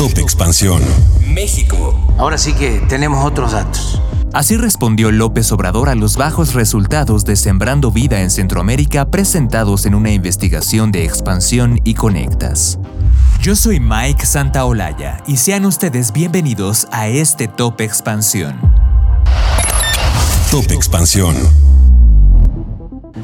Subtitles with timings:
[0.00, 0.80] Top Expansión.
[1.28, 1.94] México.
[2.16, 4.00] Ahora sí que tenemos otros datos.
[4.32, 9.94] Así respondió López Obrador a los bajos resultados de Sembrando Vida en Centroamérica presentados en
[9.94, 12.78] una investigación de expansión y conectas.
[13.42, 18.58] Yo soy Mike Santaolalla y sean ustedes bienvenidos a este Top Expansión.
[20.50, 21.36] Top Expansión.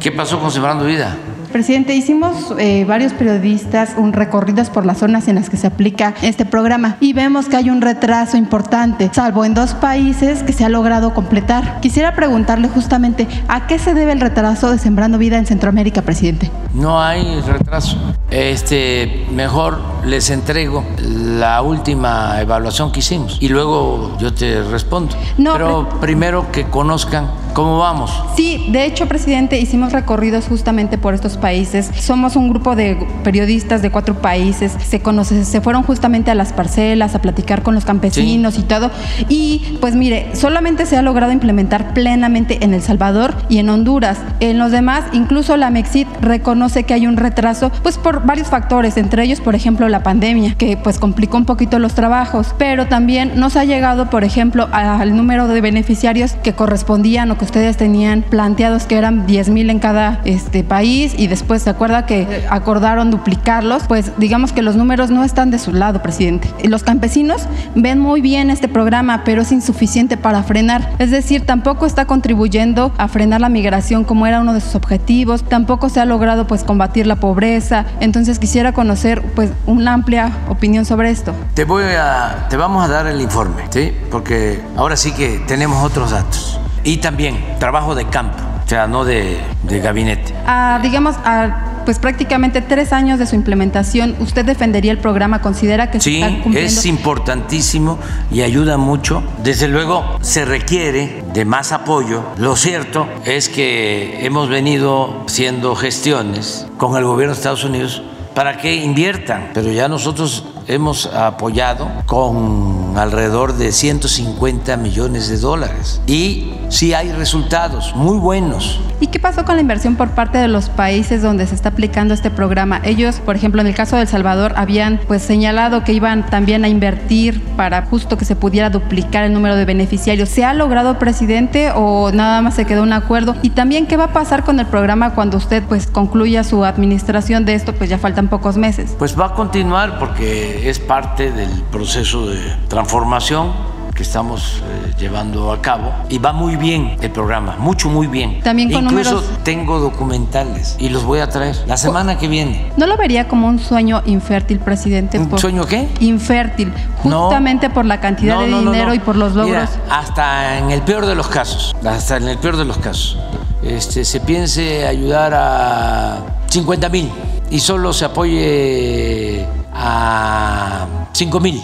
[0.00, 1.16] ¿Qué pasó con Sembrando Vida?
[1.48, 6.14] Presidente, hicimos eh, varios periodistas un recorridos por las zonas en las que se aplica
[6.22, 10.64] este programa y vemos que hay un retraso importante, salvo en dos países que se
[10.64, 11.80] ha logrado completar.
[11.80, 16.50] Quisiera preguntarle justamente a qué se debe el retraso de Sembrando Vida en Centroamérica, presidente.
[16.74, 17.96] No hay retraso.
[18.30, 25.16] Este, mejor les entrego la última evaluación que hicimos y luego yo te respondo.
[25.38, 28.12] No, Pero primero que conozcan cómo vamos.
[28.36, 31.90] Sí, de hecho, presidente, hicimos recorridos justamente por estos países.
[31.98, 34.76] Somos un grupo de periodistas de cuatro países.
[34.78, 38.92] Se conoce, se fueron justamente a las parcelas a platicar con los campesinos y todo.
[39.28, 44.20] Y pues mire, solamente se ha logrado implementar plenamente en El Salvador y en Honduras.
[44.38, 48.96] En los demás, incluso la Mexit reconoce que hay un retraso, pues por varios factores,
[48.96, 53.32] entre ellos, por ejemplo, la pandemia, que pues complicó un poquito los trabajos, pero también
[53.34, 57.78] no se ha llegado, por ejemplo, al número de beneficiarios que correspondían o que ustedes
[57.78, 62.44] tenían planteados que eran 10 mil en cada este, país y después se acuerda que
[62.50, 66.50] acordaron duplicarlos, pues digamos que los números no están de su lado, presidente.
[66.64, 70.90] Los campesinos ven muy bien este programa, pero es insuficiente para frenar.
[70.98, 75.42] Es decir, tampoco está contribuyendo a frenar la migración como era uno de sus objetivos,
[75.42, 77.86] tampoco se ha logrado pues combatir la pobreza.
[78.00, 81.32] Entonces quisiera conocer pues una amplia opinión sobre esto.
[81.54, 83.90] Te voy a, te vamos a dar el informe, ¿sí?
[84.10, 86.47] Porque ahora sí que tenemos otros datos.
[86.88, 90.34] Y también trabajo de campo, o sea, no de, de gabinete.
[90.46, 95.40] Ah, digamos, a pues prácticamente tres años de su implementación, ¿usted defendería el programa?
[95.40, 96.60] ¿Considera que se Sí, está cumpliendo?
[96.80, 97.98] es importantísimo
[98.30, 99.22] y ayuda mucho.
[99.42, 102.22] Desde luego se requiere de más apoyo.
[102.38, 108.02] Lo cierto es que hemos venido haciendo gestiones con el gobierno de Estados Unidos
[108.34, 116.00] para que inviertan, pero ya nosotros hemos apoyado con alrededor de 150 millones de dólares
[116.06, 118.80] y sí hay resultados muy buenos.
[119.00, 122.12] ¿Y qué pasó con la inversión por parte de los países donde se está aplicando
[122.12, 122.80] este programa?
[122.84, 126.64] Ellos, por ejemplo, en el caso de El Salvador, habían pues señalado que iban también
[126.64, 130.28] a invertir para justo que se pudiera duplicar el número de beneficiarios.
[130.28, 133.36] ¿Se ha logrado, presidente, o nada más se quedó un acuerdo?
[133.42, 137.44] Y también, ¿qué va a pasar con el programa cuando usted pues concluya su administración
[137.44, 137.72] de esto?
[137.74, 138.96] Pues ya faltan pocos meses.
[138.98, 142.38] Pues va a continuar porque es parte del proceso de
[142.68, 143.52] transformación
[143.94, 148.40] que estamos eh, llevando a cabo y va muy bien el programa, mucho muy bien.
[148.42, 152.70] También con Incluso números- tengo documentales y los voy a traer la semana que viene.
[152.76, 155.18] ¿No lo vería como un sueño infértil, presidente?
[155.18, 155.88] ¿Un Por- sueño qué?
[155.98, 157.22] Infértil, No.
[157.24, 159.48] justamente por la cantidad No, de no, dinero y por los logros.
[159.48, 163.18] Mira, hasta en el peor de los casos, hasta en el peor de los casos,
[163.64, 167.10] este, se piense ayudar a 50 mil
[167.50, 169.44] y solo se apoye
[169.78, 171.62] a 5 mil,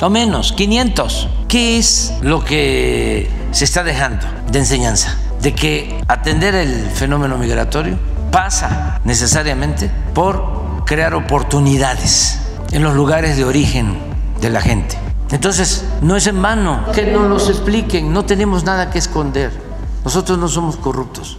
[0.00, 1.28] o menos, 500.
[1.48, 5.16] ¿Qué es lo que se está dejando de enseñanza?
[5.40, 7.98] De que atender el fenómeno migratorio
[8.30, 12.40] pasa necesariamente por crear oportunidades
[12.72, 13.98] en los lugares de origen
[14.40, 14.98] de la gente.
[15.30, 19.52] Entonces, no es en vano que nos los expliquen, no tenemos nada que esconder.
[20.04, 21.38] Nosotros no somos corruptos.